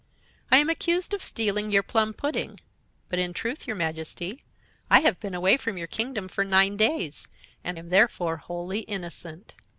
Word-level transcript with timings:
"I 0.51 0.57
am 0.57 0.67
accused 0.67 1.13
of 1.13 1.21
stealing 1.21 1.69
your 1.69 1.83
plum 1.83 2.15
pudding; 2.15 2.59
but, 3.07 3.19
in 3.19 3.33
truth, 3.33 3.67
your 3.67 3.75
Majesty, 3.75 4.41
I 4.89 5.01
have 5.01 5.19
been 5.19 5.35
away 5.35 5.57
from 5.57 5.77
your 5.77 5.85
kingdom 5.85 6.27
for 6.27 6.43
nine 6.43 6.75
days, 6.75 7.27
and 7.63 7.77
am 7.77 7.89
therefore 7.89 8.37
wholly 8.37 8.79
innocent." 8.79 9.53